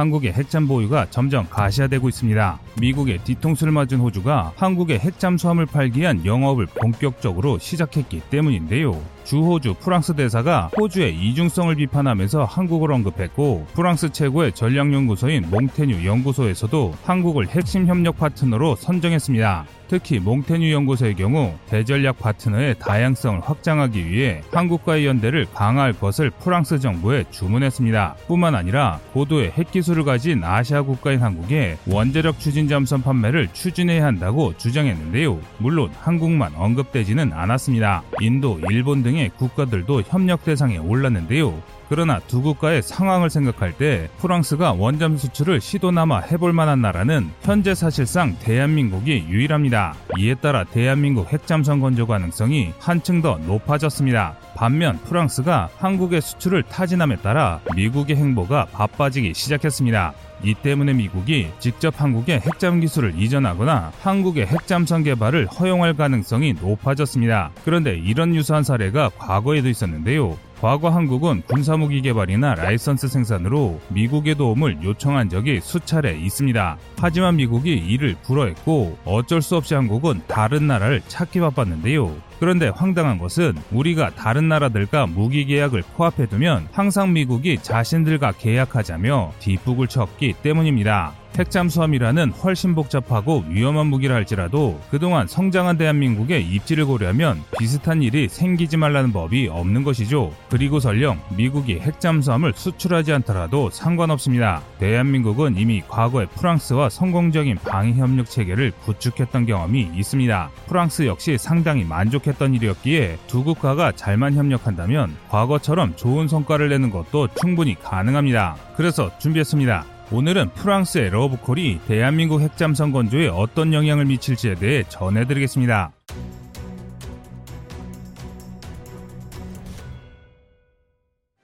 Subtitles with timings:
[0.00, 2.58] 한국의 핵잠 보유가 점점 가시화되고 있습니다.
[2.80, 8.98] 미국의 뒤통수를 맞은 호주가 한국에 핵잠수함을 팔기 위한 영업을 본격적으로 시작했기 때문인데요.
[9.24, 17.86] 주호주 프랑스 대사가 호주의 이중성을 비판하면서 한국을 언급했고 프랑스 최고의 전략연구소인 몽테뉴 연구소에서도 한국을 핵심
[17.86, 19.66] 협력 파트너로 선정했습니다.
[19.90, 27.24] 특히 몽테뉴 연구소의 경우 대전략 파트너의 다양성을 확장하기 위해 한국과의 연대를 강화할 것을 프랑스 정부에
[27.32, 28.14] 주문했습니다.
[28.28, 35.40] 뿐만 아니라 고도의 핵기술을 가진 아시아 국가인 한국에 원자력 추진 잠수함 판매를 추진해야 한다고 주장했는데요.
[35.58, 38.04] 물론 한국만 언급되지는 않았습니다.
[38.20, 41.62] 인도, 일본 등의 국가들도 협력 대상에 올랐는데요.
[41.90, 48.38] 그러나 두 국가의 상황을 생각할 때 프랑스가 원잠 수출을 시도나마 해볼 만한 나라는 현재 사실상
[48.38, 49.96] 대한민국이 유일합니다.
[50.16, 54.36] 이에 따라 대한민국 핵잠수함 건조 가능성이 한층 더 높아졌습니다.
[54.54, 60.14] 반면 프랑스가 한국의 수출을 타진함에 따라 미국의 행보가 바빠지기 시작했습니다.
[60.44, 67.50] 이 때문에 미국이 직접 한국에 핵잠 기술을 이전하거나 한국의 핵잠선 개발을 허용할 가능성이 높아졌습니다.
[67.64, 70.38] 그런데 이런 유사한 사례가 과거에도 있었는데요.
[70.60, 76.76] 과거 한국은 군사무기 개발이나 라이선스 생산으로 미국의 도움을 요청한 적이 수차례 있습니다.
[76.98, 82.14] 하지만 미국이 이를 불허했고 어쩔 수 없이 한국은 다른 나라를 찾기 바빴는데요.
[82.40, 89.88] 그런데 황당한 것은 우리가 다른 나라들과 무기 계약을 코앞에 두면 항상 미국이 자신들과 계약하자며 뒷북을
[89.88, 91.19] 쳤기 때문입니다.
[91.38, 99.12] 핵잠수함이라는 훨씬 복잡하고 위험한 무기를 할지라도 그동안 성장한 대한민국의 입지를 고려하면 비슷한 일이 생기지 말라는
[99.12, 100.32] 법이 없는 것이죠.
[100.48, 104.62] 그리고 설령 미국이 핵잠수함을 수출하지 않더라도 상관없습니다.
[104.78, 110.50] 대한민국은 이미 과거에 프랑스와 성공적인 방위 협력 체계를 구축했던 경험이 있습니다.
[110.66, 117.74] 프랑스 역시 상당히 만족했던 일이었기에 두 국가가 잘만 협력한다면 과거처럼 좋은 성과를 내는 것도 충분히
[117.80, 118.56] 가능합니다.
[118.76, 119.99] 그래서 준비했습니다.
[120.12, 125.92] 오늘은 프랑스의 러브콜이 대한민국 핵잠 선 건조에 어떤 영향을 미칠지에 대해 전해드리겠습니다.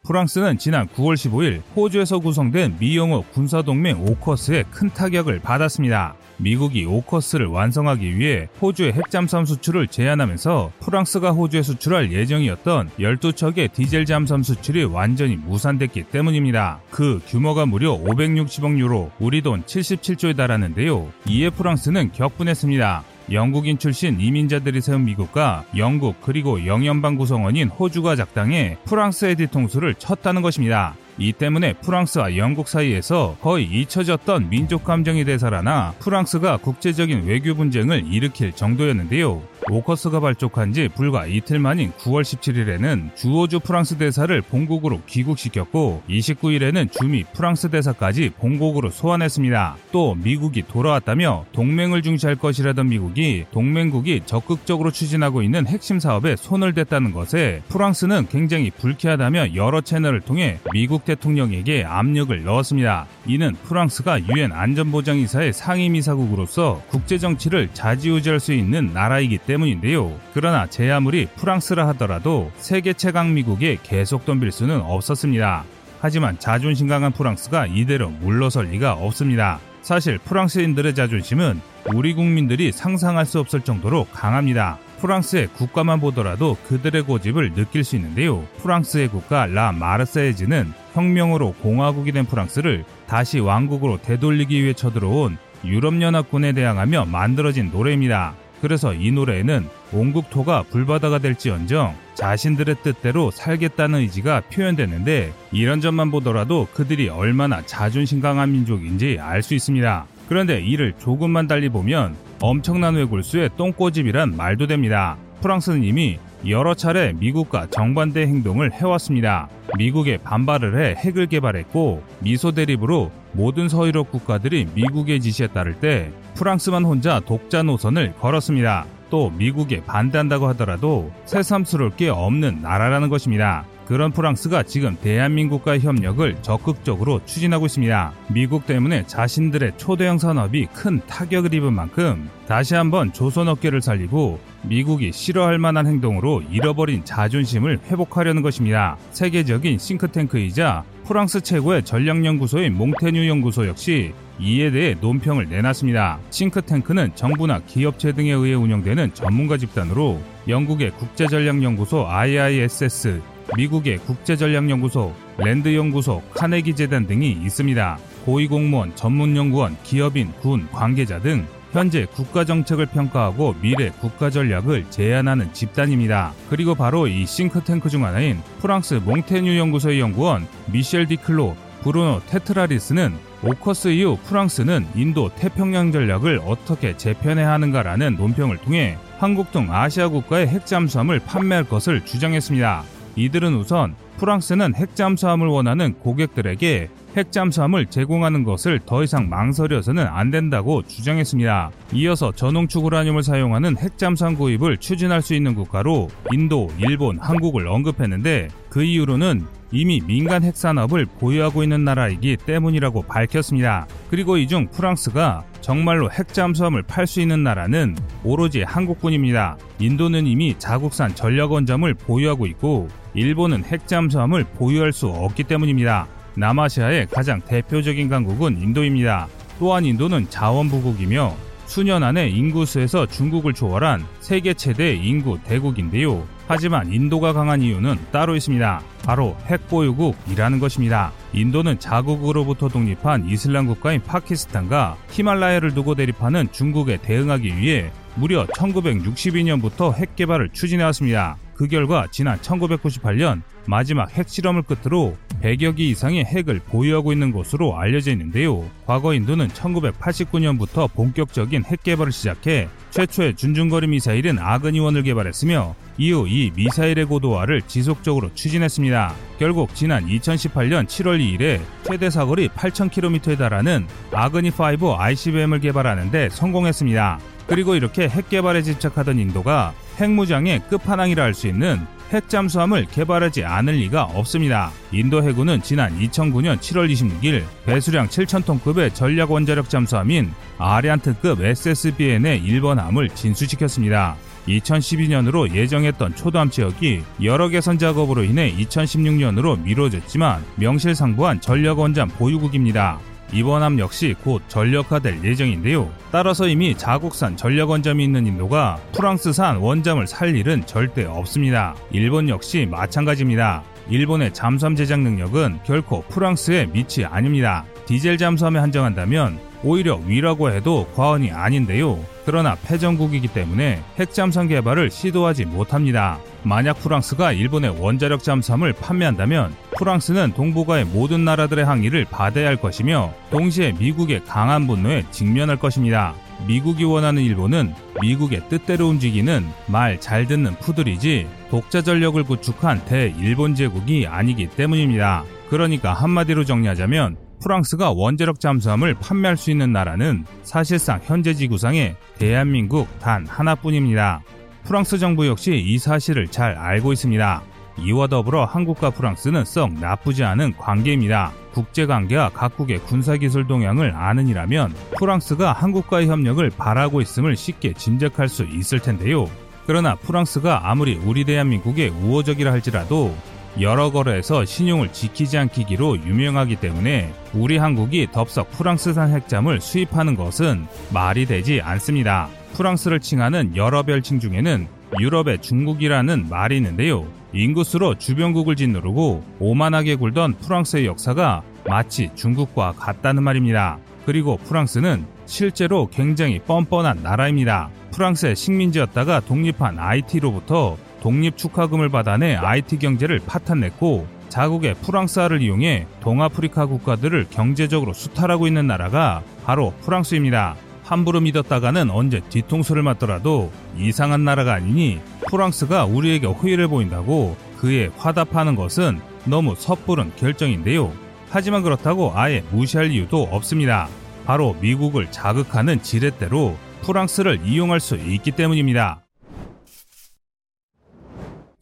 [0.06, 6.14] 프랑스는 지난 9월 15일 호주에서 구성된 미영호 군사동맹 오커스에 큰 타격을 받았습니다.
[6.38, 14.42] 미국이 오커스를 완성하기 위해 호주의 핵잠수함 수출을 제한하면서 프랑스가 호주에 수출할 예정이었던 12척의 디젤 잠수함
[14.42, 16.80] 수출이 완전히 무산됐기 때문입니다.
[16.90, 21.08] 그 규모가 무려 560억 유로, 우리 돈 77조에 달하는데요.
[21.26, 23.15] 이에 프랑스는 격분했습니다.
[23.30, 30.94] 영국인 출신 이민자들이 세운 미국과 영국 그리고 영연방 구성원인 호주가 작당해 프랑스의 뒤통수를 쳤다는 것입니다.
[31.18, 38.52] 이 때문에 프랑스와 영국 사이에서 거의 잊혀졌던 민족 감정이 되살아나 프랑스가 국제적인 외교 분쟁을 일으킬
[38.52, 39.42] 정도였는데요.
[39.70, 47.24] 오커스가 발족한 지 불과 이틀 만인 9월 17일에는 주호주 프랑스 대사를 본국으로 귀국시켰고 29일에는 주미
[47.24, 49.76] 프랑스 대사까지 본국으로 소환했습니다.
[49.90, 57.12] 또 미국이 돌아왔다며 동맹을 중시할 것이라던 미국이 동맹국이 적극적으로 추진하고 있는 핵심 사업에 손을 댔다는
[57.12, 63.06] 것에 프랑스는 굉장히 불쾌하다며 여러 채널을 통해 미국 대통령에게 압력을 넣었습니다.
[63.24, 70.12] 이는 프랑스가 유엔 안전보장이사의 상임이사국으로서 국제정치를 좌지우지할 수 있는 나라이기 때문인데요.
[70.34, 75.64] 그러나 제 아무리 프랑스라 하더라도 세계 최강 미국에 계속 덤빌 수는 없었습니다.
[76.00, 79.58] 하지만 자존심 강한 프랑스가 이대로 물러설 리가 없습니다.
[79.82, 81.60] 사실 프랑스인들의 자존심은
[81.94, 84.78] 우리 국민들이 상상할 수 없을 정도로 강합니다.
[85.00, 88.46] 프랑스의 국가만 보더라도 그들의 고집을 느낄 수 있는데요.
[88.62, 97.06] 프랑스의 국가 라 마르세이즈는 혁명으로 공화국이 된 프랑스를 다시 왕국으로 되돌리기 위해 쳐들어온 유럽연합군에 대항하며
[97.06, 98.34] 만들어진 노래입니다.
[98.60, 107.08] 그래서 이 노래에는 온국토가 불바다가 될지언정 자신들의 뜻대로 살겠다는 의지가 표현되는데 이런 점만 보더라도 그들이
[107.10, 110.06] 얼마나 자존심 강한 민족인지 알 수 있습니다.
[110.28, 115.16] 그런데 이를 조금만 달리 보면 엄청난 외골수의 똥꼬집이란 말도 됩니다.
[115.40, 119.48] 프랑스는 이미 여러 차례 미국과 정반대 행동을 해왔습니다.
[119.78, 126.84] 미국에 반발을 해 핵을 개발했고 미소 대립으로 모든 서유럽 국가들이 미국의 지시에 따를 때 프랑스만
[126.84, 128.86] 혼자 독자 노선을 걸었습니다.
[129.08, 133.64] 또 미국에 반대한다고 하더라도 새삼스러울 게 없는 나라라는 것입니다.
[133.86, 138.12] 그런 프랑스가 지금 대한민국과의 협력을 적극적으로 추진하고 있습니다.
[138.32, 145.12] 미국 때문에 자신들의 초대형 산업이 큰 타격을 입은 만큼 다시 한번 조선 어깨를 살리고 미국이
[145.12, 148.96] 싫어할 만한 행동으로 잃어버린 자존심을 회복하려는 것입니다.
[149.12, 156.18] 세계적인 싱크탱크이자 프랑스 최고의 전략연구소인 몽테뉴 연구소 역시 이에 대해 논평을 내놨습니다.
[156.30, 163.22] 싱크탱크는 정부나 기업체 등에 의해 운영되는 전문가 집단으로 영국의 국제전략연구소 IISS,
[163.54, 167.98] 미국의 국제전략연구소, 랜드연구소, 카네기 재단 등이 있습니다.
[168.24, 176.32] 고위공무원, 전문연구원, 기업인, 군, 관계자 등 현재 국가 정책을 평가하고 미래 국가 전략을 제안하는 집단입니다.
[176.48, 183.14] 그리고 바로 이 싱크탱크 중 하나인 프랑스 몽테뉴 연구소의 연구원 미셸 디클로, 브루노 테트라리스는
[183.44, 190.48] 오커스 이후 프랑스는 인도 태평양 전략을 어떻게 재편해야 하는가라는 논평을 통해 한국 등 아시아 국가에
[190.48, 192.95] 핵잠수함을 판매할 것을 주장했습니다.
[193.16, 201.70] 이들은 우선 프랑스는 핵잠수함을 원하는 고객들에게 핵잠수함을 제공하는 것을 더 이상 망설여서는 안 된다고 주장했습니다.
[201.94, 208.82] 이어서 전홍축 우라늄을 사용하는 핵잠수함 구입을 추진할 수 있는 국가로 인도, 일본, 한국을 언급했는데 그
[208.82, 213.86] 이유로는 이미 민간 핵산업을 보유하고 있는 나라이기 때문이라고 밝혔습니다.
[214.10, 219.56] 그리고 이 중 프랑스가 정말로 핵잠수함을 팔 수 있는 나라는 오로지 한국뿐입니다.
[219.80, 226.06] 인도는 이미 자국산 전략원잠을 보유하고 있고 일본은 핵잠수함을 보유할 수 없기 때문입니다.
[226.36, 229.26] 남아시아의 가장 대표적인 강국은 인도입니다.
[229.58, 231.34] 또한 인도는 자원부국이며
[231.76, 236.26] 수년 안에 인구수에서 중국을 초월한 세계 최대 인구 대국인데요.
[236.48, 238.80] 하지만 인도가 강한 이유는 따로 있습니다.
[239.04, 241.12] 바로 핵보유국이라는 것입니다.
[241.34, 250.16] 인도는 자국으로부터 독립한 이슬람 국가인 파키스탄과 히말라야를 두고 대립하는 중국에 대응하기 위해 무려 1962년부터 핵
[250.16, 251.36] 개발을 추진해왔습니다.
[251.56, 258.12] 그 결과 지난 1998년 마지막 핵실험을 끝으로 100여 기 이상의 핵을 보유하고 있는 것으로 알려져
[258.12, 258.64] 있는데요.
[258.86, 267.06] 과거 인도는 1989년부터 본격적인 핵 개발을 시작해 최초의 준중거리 미사일인 아그니원을 개발했으며 이후 이 미사일의
[267.06, 269.14] 고도화를 지속적으로 추진했습니다.
[269.38, 277.18] 결국 지난 2018년 7월 2일에 최대 사거리 8,000km에 달하는 아그니5 ICBM을 개발하는데 성공했습니다.
[277.46, 281.80] 그리고 이렇게 핵 개발에 집착하던 인도가 핵무장의 끝판왕이라 할 수 있는
[282.12, 284.70] 핵잠수함을 개발하지 않을 리가 없습니다.
[284.92, 293.08] 인도 해군은 지난 2009년 7월 26일 배수량 7,000톤급의 전략 원자력 잠수함인 아리안트급 SSBN의 1번 함을
[293.10, 294.16] 진수시켰습니다.
[294.46, 303.00] 2012년으로 예정했던 초도함 지역이 여러 개선 작업으로 인해 2016년으로 미뤄졌지만 명실상부한 전략 원잠 보유국입니다.
[303.32, 305.90] 이번 함 역시 곧 전력화될 예정인데요.
[306.12, 311.74] 따라서 이미 자국산 전력 원잠이 있는 인도가 프랑스산 원잠을 살 일은 절대 없습니다.
[311.90, 313.62] 일본 역시 마찬가지입니다.
[313.88, 317.64] 일본의 잠수함 제작 능력은 결코 프랑스의 밑이 아닙니다.
[317.86, 321.98] 디젤 잠수함에 한정한다면 오히려 위라고 해도 과언이 아닌데요.
[322.26, 326.18] 그러나 패전국이기 때문에 핵잠수함 개발을 시도하지 못합니다.
[326.42, 333.72] 만약 프랑스가 일본의 원자력 잠수함을 판매한다면 프랑스는 동북아의 모든 나라들의 항의를 받아야 할 것이며 동시에
[333.78, 336.14] 미국의 강한 분노에 직면할 것입니다.
[336.48, 344.06] 미국이 원하는 일본은 미국의 뜻대로 움직이는 말 잘 듣는 푸들이지 독자 전력을 구축한 대일본 제국이
[344.06, 345.24] 아니기 때문입니다.
[345.48, 353.26] 그러니까 한마디로 정리하자면 프랑스가 원자력 잠수함을 판매할 수 있는 나라는 사실상 현재 지구상에 대한민국 단
[353.26, 354.22] 하나뿐입니다.
[354.64, 357.42] 프랑스 정부 역시 이 사실을 잘 알고 있습니다.
[357.78, 361.32] 이와 더불어 한국과 프랑스는 썩 나쁘지 않은 관계입니다.
[361.52, 368.80] 국제관계와 각국의 군사기술 동향을 아는 이라면 프랑스가 한국과의 협력을 바라고 있음을 쉽게 짐작할 수 있을
[368.80, 369.26] 텐데요.
[369.66, 373.14] 그러나 프랑스가 아무리 우리 대한민국의 우호적이라 할지라도
[373.60, 381.24] 여러 거래에서 신용을 지키지 않기기로 유명하기 때문에 우리 한국이 덥석 프랑스산 핵잠을 수입하는 것은 말이
[381.24, 382.28] 되지 않습니다.
[382.52, 384.66] 프랑스를 칭하는 여러 별칭 중에는
[385.00, 387.06] 유럽의 중국이라는 말이 있는데요.
[387.32, 393.78] 인구수로 주변국을 짓누르고 오만하게 굴던 프랑스의 역사가 마치 중국과 같다는 말입니다.
[394.04, 397.70] 그리고 프랑스는 실제로 굉장히 뻔뻔한 나라입니다.
[397.90, 407.26] 프랑스의 식민지였다가 독립한 IT로부터 독립 축하금을 받아내 IT 경제를 파탄냈고 자국의 프랑스화를 이용해 동아프리카 국가들을
[407.30, 410.56] 경제적으로 수탈하고 있는 나라가 바로 프랑스입니다.
[410.82, 419.00] 함부로 믿었다가는 언제 뒤통수를 맞더라도 이상한 나라가 아니니 프랑스가 우리에게 호의를 보인다고 그에 화답하는 것은
[419.24, 420.92] 너무 섣부른 결정인데요.
[421.28, 423.88] 하지만 그렇다고 아예 무시할 이유도 없습니다.
[424.24, 429.05] 바로 미국을 자극하는 지렛대로 프랑스를 이용할 수 있기 때문입니다.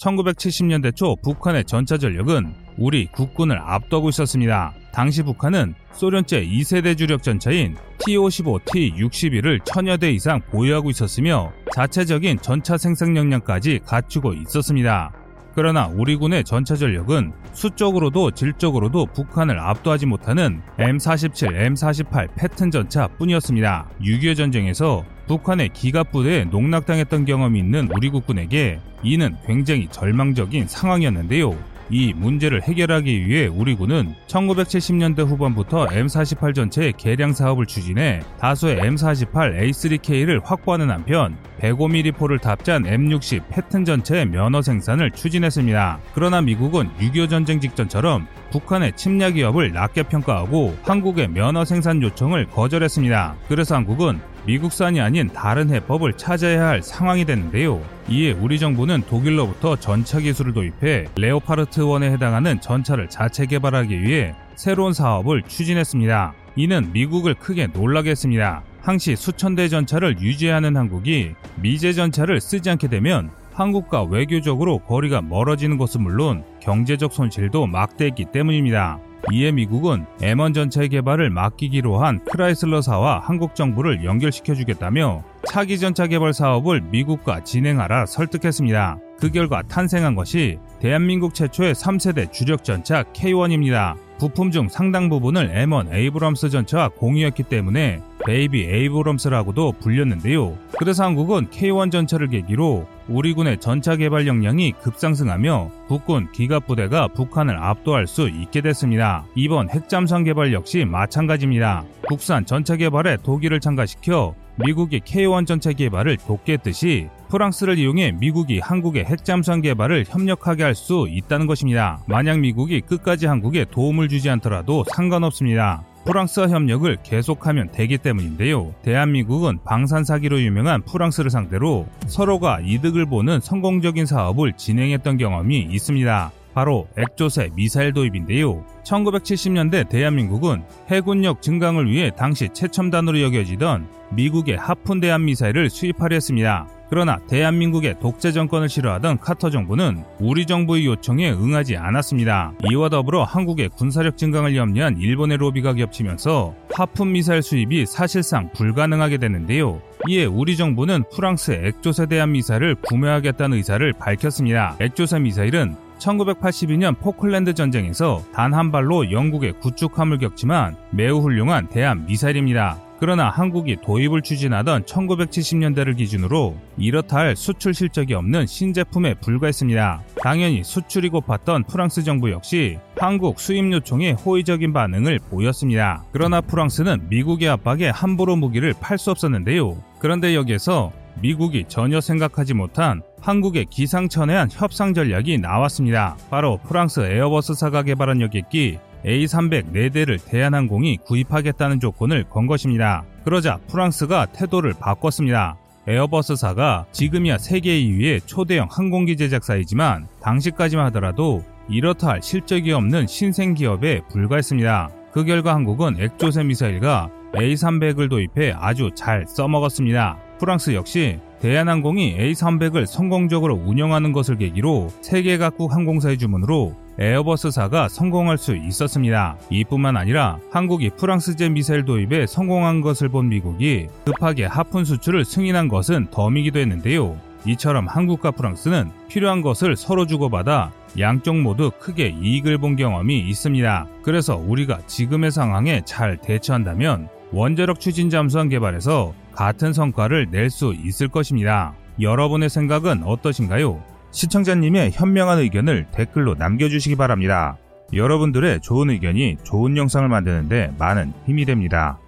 [0.05, 4.75] 1970년대 초 북한의 전차 전력은 우리 국군을 압도하고 있었습니다.
[4.93, 13.17] 당시 북한은 소련제 2세대 주력 전차인 T-55T-61을 천여 대 이상 보유하고 있었으며 자체적인 전차 생산
[13.17, 15.13] 역량까지 갖추고 있었습니다.
[15.55, 23.89] 그러나 우리 군의 전차 전력은 수적으로도 질적으로도 북한을 압도하지 못하는 M47, M48 패튼 전차 뿐이었습니다.
[24.01, 31.57] 6.25 전쟁에서 북한의 기갑부대에 농락당했던 경험이 있는 우리 국군에게 이는 굉장히 절망적인 상황이었는데요.
[31.91, 39.61] 이 문제를 해결하기 위해 우리 군은 1970년대 후반부터 M48 전체의 개량 사업을 추진해 다수의 M48
[39.61, 46.01] A3K를 확보하는 한편 105mm포를 탑재한 M60 패튼 전체의 면허 생산을 추진했습니다.
[46.15, 53.37] 그러나 미국은 6.25 전쟁 직전처럼 북한의 침략 위협을 낮게 평가하고 한국의 면허 생산 요청을 거절했습니다.
[53.49, 57.81] 그래서 한국은 미국산이 아닌 다른 해법을 찾아야 할 상황이 됐는데요.
[58.09, 64.93] 이에 우리 정부는 독일로부터 전차 기술을 도입해 레오파르트 1에 해당하는 전차를 자체 개발하기 위해 새로운
[64.93, 66.35] 사업을 추진했습니다.
[66.57, 68.63] 이는 미국을 크게 놀라게 했습니다.
[68.81, 75.79] 항시 수천 대 전차를 유지하는 한국이 미제 전차를 쓰지 않게 되면 한국과 외교적으로 거리가 멀어지는
[75.79, 78.99] 것은 물론 경제적 손실도 막대했기 때문입니다.
[79.33, 86.83] 이에 미국은 M1 전차의 개발을 맡기기로 한 크라이슬러사와 한국 정부를 연결시켜주겠다며 차기 전차 개발 사업을
[86.83, 88.99] 미국과 진행하라 설득했습니다.
[89.19, 93.97] 그 결과 탄생한 것이 대한민국 최초의 3세대 주력 전차 K1입니다.
[94.19, 100.57] 부품 중 상당 부분을 M1 에이브럼스 전차와 공유했기 때문에 베이비 에이브럼스라고도 불렸는데요.
[100.79, 107.57] 그래서 한국은 K1 전차를 계기로 우리 군의 전차 개발 역량이 급상승하며 국군 기갑 부대가 북한을
[107.59, 109.25] 압도할 수 있게 됐습니다.
[109.35, 111.85] 이번 핵잠수함 개발 역시 마찬가지입니다.
[112.09, 119.05] 국산 전차 개발에 독일을 참가시켜 미국이 K1 전차 개발을 돕게 했듯이 프랑스를 이용해 미국이 한국의
[119.05, 122.01] 핵잠수함 개발을 협력하게 할 수 있다는 것입니다.
[122.07, 125.85] 만약 미국이 끝까지 한국에 도움을 주지 않더라도 상관없습니다.
[126.05, 128.75] 프랑스와 협력을 계속하면 되기 때문인데요.
[128.83, 136.33] 대한민국은 방산 사기로 유명한 프랑스를 상대로 서로가 이득을 보는 성공적인 사업을 진행했던 경험이 있습니다.
[136.55, 138.65] 바로 액조세 미사일 도입인데요.
[138.85, 146.69] 1970년대 대한민국은 해군력 증강을 위해 당시 최첨단으로 여겨지던 미국의 하푼 대한 미사일을 수입하려 했습니다.
[146.91, 152.53] 그러나 대한민국의 독재 정권을 싫어하던 카터 정부는 우리 정부의 요청에 응하지 않았습니다.
[152.71, 159.81] 이와 더불어 한국의 군사력 증강을 염려한 일본의 로비가 겹치면서 하푼 미사일 수입이 사실상 불가능하게 됐는데요.
[160.09, 164.77] 이에 우리 정부는 프랑스의 액조세 대한 미사일을 구매하겠다는 의사를 밝혔습니다.
[164.79, 172.79] 액조세 미사일은 1982년 포클랜드 전쟁에서 단 한 발로 영국의 구축함을 겪지만 매우 훌륭한 대한 미사일입니다.
[173.01, 180.03] 그러나 한국이 도입을 추진하던 1970년대를 기준으로 이렇다 할 수출 실적이 없는 신제품에 불과했습니다.
[180.23, 186.05] 당연히 수출이 고팠던 프랑스 정부 역시 한국 수입 요청에 호의적인 반응을 보였습니다.
[186.13, 189.77] 그러나 프랑스는 미국의 압박에 함부로 무기를 팔 수 없었는데요.
[189.99, 196.17] 그런데 여기에서 미국이 전혀 생각하지 못한 한국의 기상천외한 협상 전략이 나왔습니다.
[196.31, 203.05] 바로 프랑스 에어버스사가 개발한 여객기 A300 4대를 대한항공이 구입하겠다는 조건을 건 것입니다.
[203.25, 205.57] 그러자 프랑스가 태도를 바꿨습니다.
[205.87, 214.01] 에어버스사가 지금이야 세계 2위의 초대형 항공기 제작사이지만 당시까지만 하더라도 이렇다 할 실적이 없는 신생 기업에
[214.11, 214.91] 불과했습니다.
[215.13, 220.19] 그 결과 한국은 액조세 미사일과 A300을 도입해 아주 잘 써먹었습니다.
[220.39, 228.57] 프랑스 역시 대한항공이 A300을 성공적으로 운영하는 것을 계기로 세계 각국 항공사의 주문으로 에어버스사가 성공할 수
[228.57, 229.37] 있었습니다.
[229.51, 236.07] 이뿐만 아니라 한국이 프랑스제 미사일 도입에 성공한 것을 본 미국이 급하게 하푼 수출을 승인한 것은
[236.11, 237.17] 덤이기도 했는데요.
[237.47, 243.87] 이처럼 한국과 프랑스는 필요한 것을 서로 주고받아 양쪽 모두 크게 이익을 본 경험이 있습니다.
[244.03, 251.09] 그래서 우리가 지금의 상황에 잘 대처한다면 원자력 추진 잠수함 개발에서 같은 성과를 낼 수 있을
[251.09, 251.75] 것입니다.
[252.01, 253.83] 여러분의 생각은 어떠신가요?
[254.11, 257.57] 시청자님의 현명한 의견을 댓글로 남겨주시기 바랍니다.
[257.93, 261.99] 여러분들의 좋은 의견이 좋은 영상을 만드는데 많은 힘이 됩니다.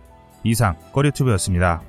[0.44, 1.82] 이상 꺼리튜브였습니다.